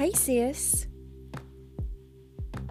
[0.00, 0.86] Hey, sis.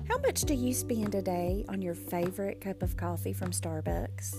[0.07, 4.35] How much do you spend a day on your favorite cup of coffee from Starbucks?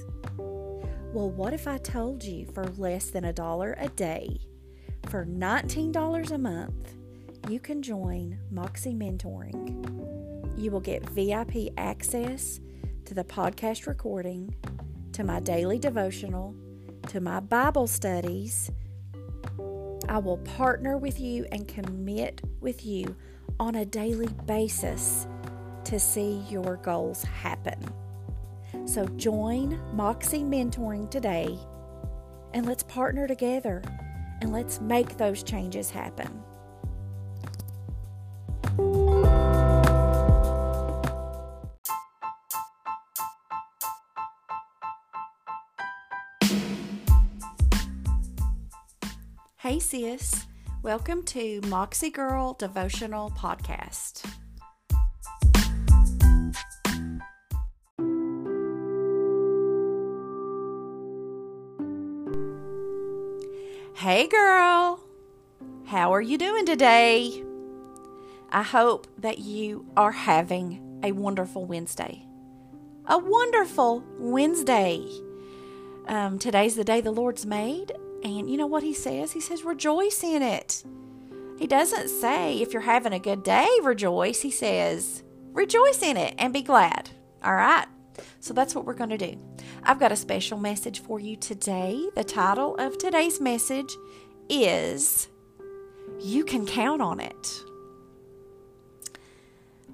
[1.13, 4.41] Well, what if I told you for less than a dollar a day,
[5.09, 6.95] for $19 a month,
[7.49, 10.59] you can join Moxie Mentoring?
[10.59, 12.59] You will get VIP access
[13.05, 14.53] to the podcast recording,
[15.13, 16.57] to my daily devotional,
[17.07, 18.69] to my Bible studies.
[20.11, 23.15] I will partner with you and commit with you
[23.61, 25.29] on a daily basis
[25.85, 27.79] to see your goals happen.
[28.87, 31.57] So join Moxie Mentoring today
[32.53, 33.85] and let's partner together
[34.41, 36.43] and let's make those changes happen.
[49.63, 50.47] Hey, sis.
[50.83, 54.25] Welcome to Moxie Girl Devotional Podcast.
[63.97, 64.99] Hey, girl.
[65.85, 67.45] How are you doing today?
[68.49, 72.25] I hope that you are having a wonderful Wednesday.
[73.05, 75.07] A wonderful Wednesday.
[76.09, 79.33] Um, today's the day the Lord's made, and you know what he says?
[79.33, 80.85] He says, rejoice in it.
[81.59, 84.41] He doesn't say, if you're having a good day, rejoice.
[84.41, 87.11] He says, rejoice in it and be glad.
[87.43, 87.87] All right?
[88.41, 89.39] So that's what we're going to do.
[89.83, 92.09] I've got a special message for you today.
[92.15, 93.95] The title of today's message
[94.49, 95.29] is
[96.21, 97.63] You Can Count on It.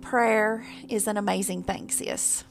[0.01, 2.45] Prayer is an amazing thing, sis.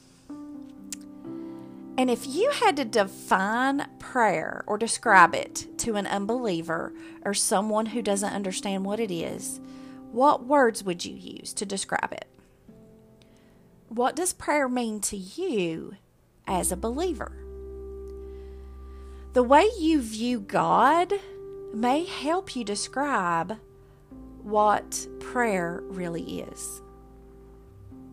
[1.98, 6.94] And if you had to define prayer or describe it to an unbeliever
[7.24, 9.62] or someone who doesn't understand what it is,
[10.12, 12.28] what words would you use to describe it?
[13.88, 15.96] What does prayer mean to you
[16.48, 17.32] as a believer?
[19.34, 21.14] The way you view God
[21.74, 23.58] may help you describe
[24.42, 26.82] what prayer really is.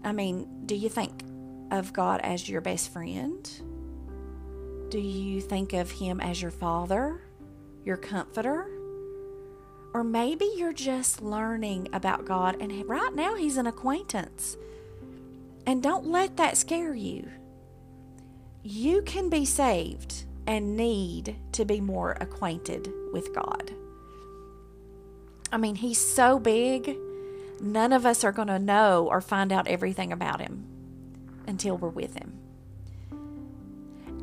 [0.04, 1.24] I mean, do you think
[1.70, 3.48] of God as your best friend?
[4.92, 7.22] Do you think of Him as your Father,
[7.82, 8.66] your Comforter?
[9.94, 14.58] Or maybe you're just learning about God and right now He's an acquaintance.
[15.66, 17.26] And don't let that scare you.
[18.62, 23.72] You can be saved and need to be more acquainted with God.
[25.50, 26.98] I mean, He's so big,
[27.62, 30.66] none of us are going to know or find out everything about Him
[31.46, 32.42] until we're with Him.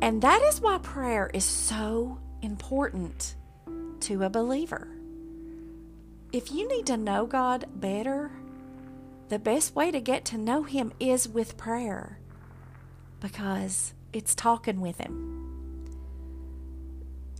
[0.02, 3.34] And that is why prayer is so important
[4.00, 4.88] to a believer.
[6.32, 8.30] If you need to know God better,
[9.28, 12.18] the best way to get to know Him is with prayer
[13.20, 15.36] because it's talking with Him.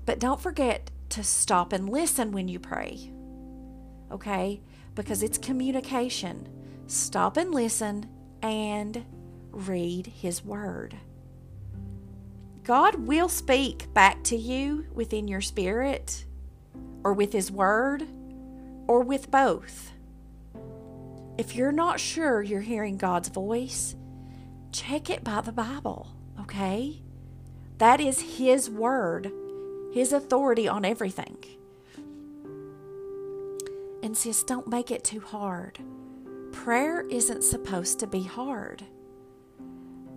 [0.05, 3.11] But don't forget to stop and listen when you pray,
[4.13, 4.61] okay?
[4.95, 6.49] Because it's communication.
[6.87, 8.09] Stop and listen
[8.43, 9.05] and
[9.51, 10.97] read His Word.
[12.63, 16.25] God will speak back to you within your spirit,
[17.03, 18.07] or with His Word,
[18.87, 19.93] or with both.
[21.39, 23.97] If you're not sure you're hearing God's voice,
[24.73, 27.01] check it by the Bible, okay?
[27.79, 29.33] That is His Word,
[29.93, 31.39] His authority on everything.
[34.03, 35.79] And sis, don't make it too hard.
[36.53, 38.83] Prayer isn't supposed to be hard.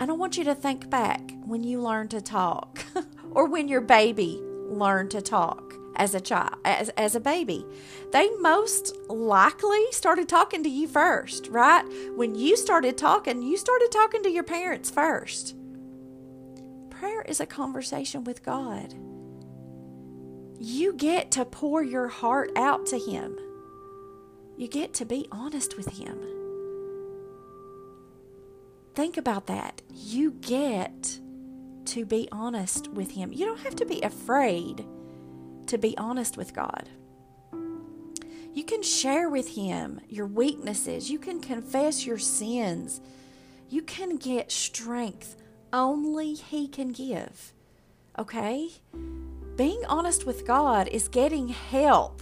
[0.03, 2.84] And I want you to think back when you learned to talk
[3.31, 7.66] or when your baby learned to talk as a child as, as a baby.
[8.12, 11.86] They most likely started talking to you first right?
[12.18, 15.56] When you started talking you started talking to your parents first.
[16.90, 18.94] Prayer is a conversation with god.
[20.59, 23.38] You get to pour your heart out to him.
[24.58, 26.42] You get to be honest with him
[28.95, 29.81] Think about that.
[29.90, 31.19] You get
[31.85, 33.34] to be honest with Him.
[33.34, 34.85] You don't have to be afraid
[35.67, 36.90] to be honest with God.
[38.53, 41.09] You can share with Him your weaknesses.
[41.09, 43.01] You can confess your sins.
[43.67, 45.37] You can get strength
[45.72, 47.53] only He can give.
[48.19, 48.69] Okay?
[49.55, 52.22] Being honest with God is getting help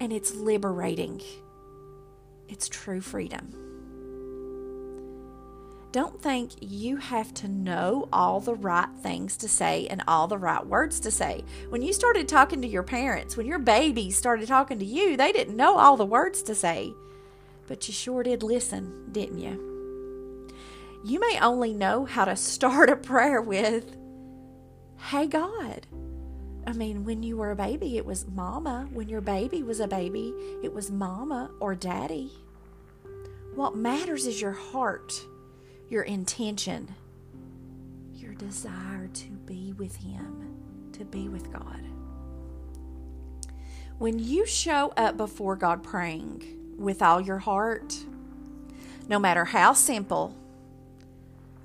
[0.00, 1.20] and it's liberating.
[2.48, 3.71] It's true freedom.
[5.92, 10.38] Don't think you have to know all the right things to say and all the
[10.38, 11.44] right words to say.
[11.68, 15.32] When you started talking to your parents, when your baby started talking to you, they
[15.32, 16.94] didn't know all the words to say.
[17.68, 20.48] But you sure did listen, didn't you?
[21.04, 23.96] You may only know how to start a prayer with,
[25.10, 25.86] Hey God.
[26.66, 28.88] I mean, when you were a baby, it was mama.
[28.92, 32.30] When your baby was a baby, it was mama or daddy.
[33.54, 35.12] What matters is your heart
[35.92, 36.94] your intention,
[38.14, 41.84] your desire to be with Him, to be with God.
[43.98, 46.42] When you show up before God praying
[46.78, 47.94] with all your heart,
[49.06, 50.34] no matter how simple,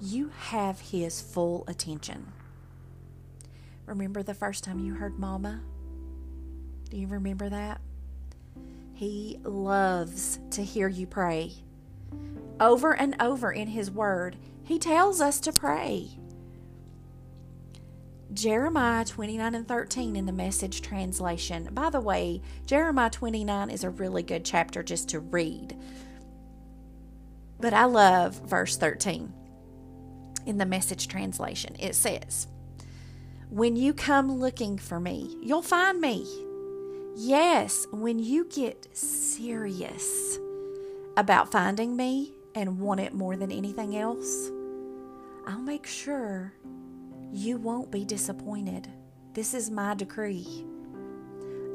[0.02, 2.34] you have His full attention.
[3.86, 5.62] Remember the first time you heard Mama?
[6.90, 7.80] Do you remember that?
[8.94, 11.54] He loves to hear you pray.
[12.60, 16.10] Over and over in His Word, He tells us to pray.
[18.34, 21.70] Jeremiah 29 and 13 in the message translation.
[21.72, 25.78] By the way, Jeremiah 29 is a really good chapter just to read.
[27.60, 29.34] But I love verse 13
[30.46, 31.76] in the message translation.
[31.80, 32.48] It says,
[33.50, 36.26] When you come looking for me, you'll find me.
[37.16, 40.38] Yes, when you get serious
[41.16, 44.50] about finding me, and want it more than anything else,
[45.46, 46.54] I'll make sure
[47.32, 48.88] you won't be disappointed.
[49.34, 50.66] This is my decree.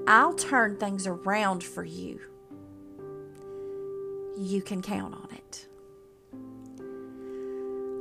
[0.07, 2.21] I'll turn things around for you.
[4.37, 5.69] You can count on it.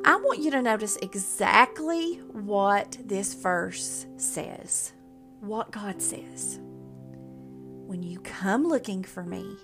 [0.04, 4.94] I want you to notice exactly what this verse says,
[5.42, 6.60] what God says.
[7.86, 9.58] When you come looking for me,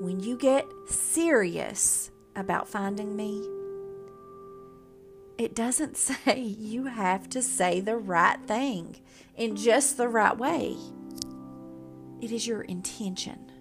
[0.00, 3.46] when you get serious about finding me,
[5.36, 8.96] it doesn't say you have to say the right thing
[9.36, 10.76] in just the right way.
[12.22, 13.52] It is your intention.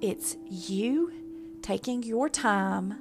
[0.00, 1.12] It's you
[1.62, 2.98] taking your time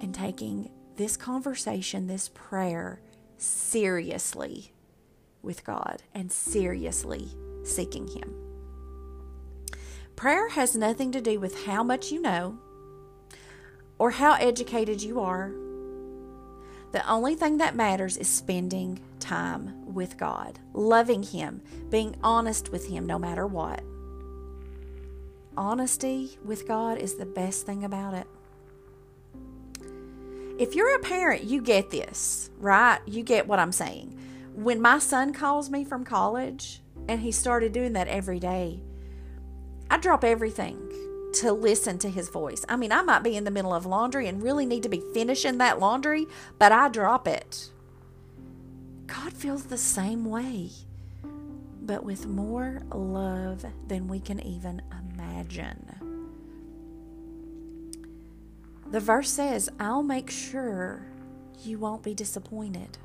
[0.00, 3.00] and taking this conversation, this prayer,
[3.36, 4.72] seriously
[5.42, 7.28] with God and seriously
[7.64, 8.47] seeking Him.
[10.18, 12.58] Prayer has nothing to do with how much you know
[14.00, 15.52] or how educated you are.
[16.90, 22.88] The only thing that matters is spending time with God, loving Him, being honest with
[22.88, 23.80] Him no matter what.
[25.56, 28.26] Honesty with God is the best thing about it.
[30.58, 32.98] If you're a parent, you get this, right?
[33.06, 34.18] You get what I'm saying.
[34.56, 38.80] When my son calls me from college, and he started doing that every day,
[39.98, 40.78] I drop everything
[41.40, 42.64] to listen to his voice.
[42.68, 45.02] I mean, I might be in the middle of laundry and really need to be
[45.12, 47.70] finishing that laundry, but I drop it.
[49.08, 50.70] God feels the same way,
[51.82, 55.84] but with more love than we can even imagine.
[58.92, 61.02] The verse says, I'll make sure
[61.64, 62.98] you won't be disappointed.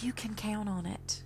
[0.00, 1.24] You can count on it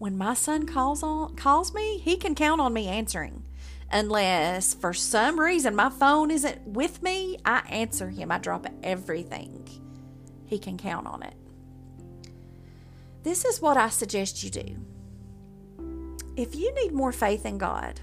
[0.00, 3.44] when my son calls on calls me, he can count on me answering.
[3.92, 8.32] Unless for some reason my phone isn't with me, I answer him.
[8.32, 9.68] I drop everything.
[10.46, 11.34] He can count on it.
[13.24, 14.76] This is what I suggest you do.
[16.34, 18.00] If you need more faith in God,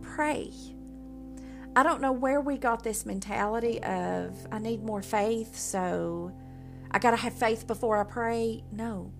[0.00, 0.50] pray.
[1.76, 6.32] I don't know where we got this mentality of I need more faith, so
[6.90, 8.64] I got to have faith before I pray.
[8.72, 9.12] No.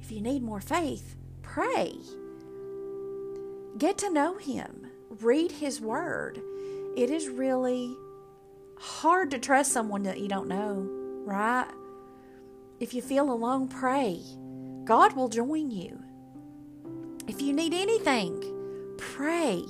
[0.00, 1.94] If you need more faith, pray.
[3.76, 4.88] Get to know Him,
[5.20, 6.40] read His Word.
[6.96, 7.94] It is really
[8.78, 10.88] hard to trust someone that you don't know,
[11.24, 11.68] right?
[12.80, 14.20] If you feel alone, pray.
[14.84, 16.02] God will join you.
[17.26, 18.42] If you need anything,
[18.96, 19.64] pray.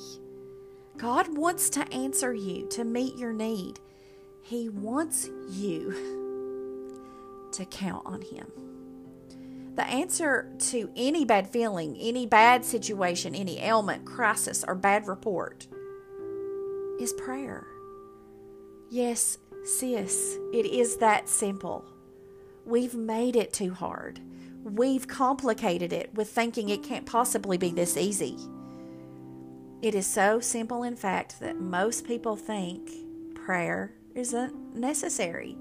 [0.96, 3.80] God wants to answer you, to meet your need.
[4.42, 8.50] He wants you to count on Him.
[9.78, 15.68] The answer to any bad feeling, any bad situation, any ailment, crisis, or bad report
[16.98, 17.64] is prayer.
[18.90, 21.84] Yes, sis, it is that simple.
[22.66, 24.18] We've made it too hard.
[24.64, 28.36] We've complicated it with thinking it can't possibly be this easy.
[29.80, 32.90] It is so simple, in fact, that most people think
[33.36, 35.56] prayer isn't necessary.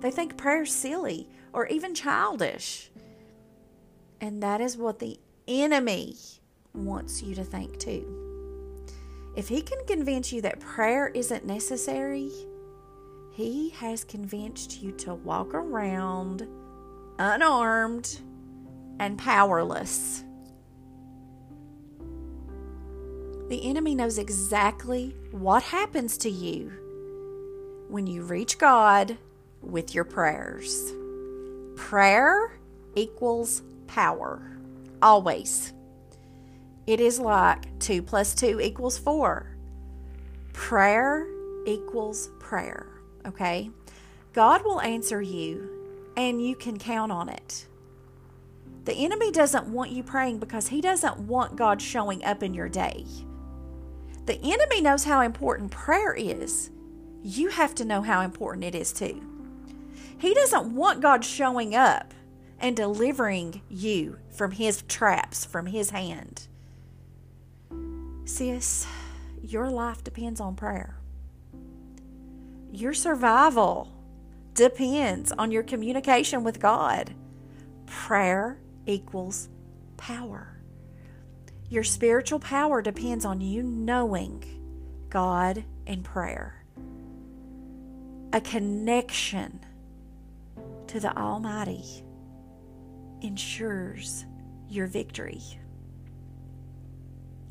[0.00, 2.90] They think prayer's silly or even childish.
[4.20, 6.16] And that is what the enemy
[6.74, 8.14] wants you to think too.
[9.36, 12.30] If He can convince you that prayer isn't necessary,
[13.32, 16.46] He has convinced you to walk around
[17.18, 18.20] unarmed
[18.98, 20.24] and powerless.
[23.48, 26.70] The enemy knows exactly what happens to you
[27.88, 29.16] when you reach God
[29.62, 30.92] with your prayers.
[31.76, 32.58] Prayer
[32.94, 34.40] equals power,
[35.02, 35.72] always.
[36.86, 39.56] It is like 2 plus 2 equals 4.
[40.52, 41.26] Prayer
[41.66, 42.86] equals prayer,
[43.26, 43.70] okay?
[44.32, 45.68] God will answer you,
[46.16, 47.66] and you can count on it.
[48.84, 52.68] The enemy doesn't want you praying because he doesn't want God showing up in your
[52.70, 53.04] day.
[54.24, 56.70] The enemy knows how important prayer is.
[57.22, 59.22] You have to know how important it is too.
[60.18, 62.14] He doesn't want God showing up
[62.60, 66.48] and delivering you from his traps, from his hand.
[68.24, 68.86] Sis,
[69.42, 70.98] your life depends on prayer.
[72.72, 73.92] Your survival
[74.54, 77.14] depends on your communication with God.
[77.86, 79.48] Prayer equals
[79.96, 80.60] power.
[81.70, 84.44] Your spiritual power depends on you knowing
[85.08, 86.64] God and prayer.
[88.32, 89.60] A connection
[90.86, 92.04] to the Almighty
[93.22, 94.24] ensures
[94.68, 95.42] your victory.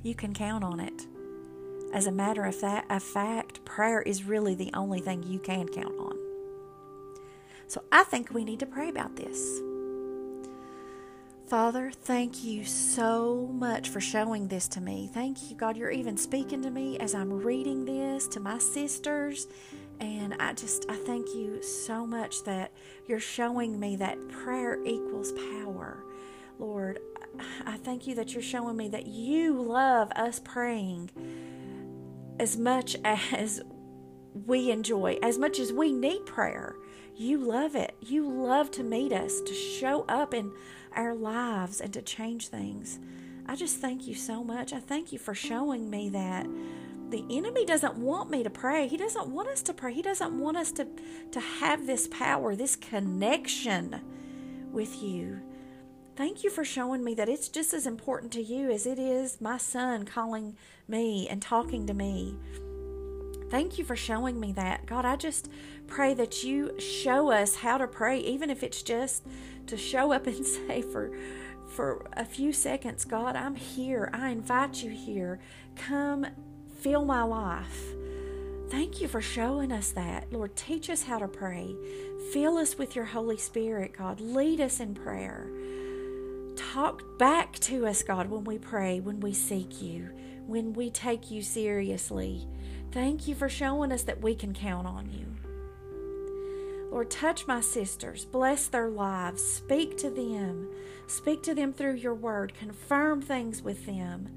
[0.03, 1.05] You can count on it.
[1.93, 5.97] As a matter of, of fact, prayer is really the only thing you can count
[5.99, 6.17] on.
[7.67, 9.61] So I think we need to pray about this.
[11.47, 15.09] Father, thank you so much for showing this to me.
[15.13, 15.77] Thank you, God.
[15.77, 19.47] You're even speaking to me as I'm reading this to my sisters.
[19.99, 22.71] And I just, I thank you so much that
[23.07, 26.03] you're showing me that prayer equals power.
[26.59, 26.99] Lord,
[27.65, 31.11] I thank you that you're showing me that you love us praying
[32.39, 33.61] as much as
[34.45, 36.75] we enjoy, as much as we need prayer.
[37.15, 37.95] You love it.
[38.01, 40.51] You love to meet us, to show up in
[40.95, 42.99] our lives and to change things.
[43.47, 44.73] I just thank you so much.
[44.73, 46.45] I thank you for showing me that
[47.09, 48.87] the enemy doesn't want me to pray.
[48.87, 49.93] He doesn't want us to pray.
[49.93, 50.87] He doesn't want us to,
[51.31, 54.01] to have this power, this connection
[54.71, 55.39] with you.
[56.15, 59.39] Thank you for showing me that it's just as important to you as it is
[59.39, 62.35] my son calling me and talking to me.
[63.49, 64.85] Thank you for showing me that.
[64.85, 65.49] God, I just
[65.85, 69.23] pray that you show us how to pray, even if it's just
[69.67, 71.11] to show up and say for
[71.67, 74.09] for a few seconds, God, I'm here.
[74.13, 75.39] I invite you here.
[75.75, 76.25] Come
[76.79, 77.93] fill my life.
[78.69, 80.31] Thank you for showing us that.
[80.31, 81.75] Lord, teach us how to pray.
[82.33, 84.19] Fill us with your Holy Spirit, God.
[84.19, 85.47] Lead us in prayer.
[86.55, 90.09] Talk back to us, God, when we pray, when we seek you,
[90.45, 92.45] when we take you seriously.
[92.91, 95.25] Thank you for showing us that we can count on you.
[96.91, 100.69] Lord, touch my sisters, bless their lives, speak to them,
[101.05, 104.29] speak to them through your word, confirm things with them.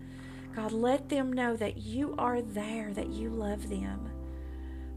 [0.55, 4.11] God, let them know that you are there, that you love them.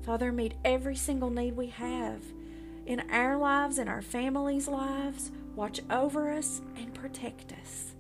[0.04, 2.22] Father, meet every single need we have
[2.86, 5.32] in our lives, in our families' lives.
[5.56, 7.94] Watch over us and protect us.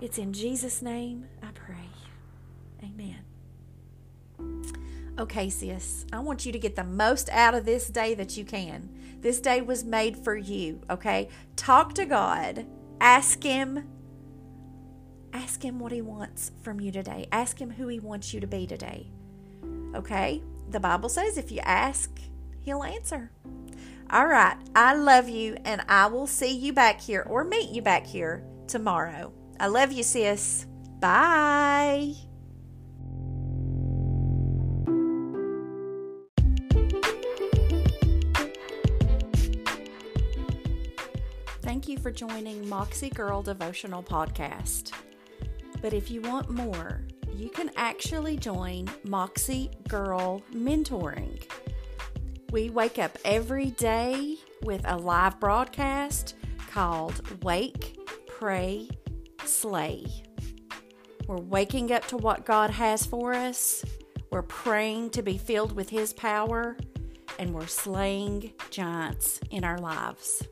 [0.00, 1.88] It's in Jesus' name I pray.
[2.84, 3.24] Amen.
[5.18, 8.44] Okay, sis, I want you to get the most out of this day that you
[8.44, 8.88] can.
[9.20, 11.28] This day was made for you, okay?
[11.56, 12.66] Talk to God.
[13.00, 13.97] Ask Him.
[15.38, 17.28] Ask Him what He wants from you today.
[17.30, 19.06] Ask Him who He wants you to be today.
[19.94, 20.42] Okay?
[20.70, 22.10] The Bible says if you ask,
[22.60, 23.30] He'll answer.
[24.10, 24.56] All right.
[24.74, 28.42] I love you, and I will see you back here or meet you back here
[28.66, 29.32] tomorrow.
[29.60, 30.66] I love you, sis.
[30.98, 32.14] Bye.
[41.62, 44.92] Thank you for joining Moxie Girl Devotional Podcast.
[45.80, 47.02] But if you want more,
[47.34, 51.40] you can actually join Moxie Girl Mentoring.
[52.50, 56.34] We wake up every day with a live broadcast
[56.70, 58.88] called Wake, Pray,
[59.44, 60.06] Slay.
[61.26, 63.84] We're waking up to what God has for us,
[64.30, 66.76] we're praying to be filled with His power,
[67.38, 70.42] and we're slaying giants in our lives.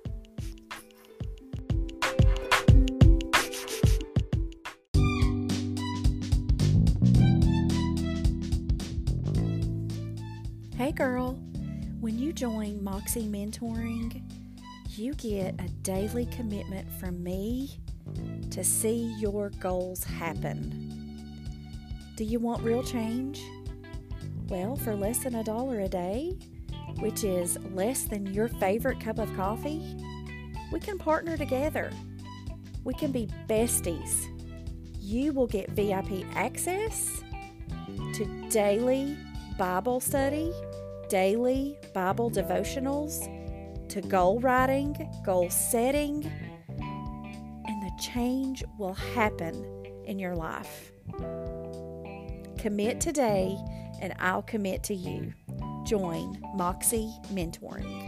[10.77, 11.33] Hey girl,
[12.01, 14.21] when you join Moxie Mentoring,
[14.91, 17.71] you get a daily commitment from me
[18.51, 21.33] to see your goals happen.
[22.15, 23.43] Do you want real change?
[24.51, 26.37] Well, for less than a dollar a day,
[26.99, 29.97] which is less than your favorite cup of coffee,
[30.71, 31.91] we can partner together.
[32.85, 34.27] We can be besties.
[35.01, 37.23] You will get VIP access
[38.13, 39.17] to daily
[39.59, 40.53] Bible study,
[41.09, 43.27] daily Bible devotionals,
[43.89, 44.95] to goal writing,
[45.25, 46.31] goal setting,
[46.79, 49.55] and the change will happen
[50.05, 50.93] in your life.
[52.59, 53.57] Commit today,
[54.03, 55.33] and I'll commit to you.
[55.87, 58.06] Join Moxie Mentoring.